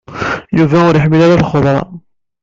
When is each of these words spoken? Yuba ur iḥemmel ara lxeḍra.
Yuba 0.57 0.77
ur 0.89 0.95
iḥemmel 0.95 1.21
ara 1.25 1.41
lxeḍra. 1.41 1.77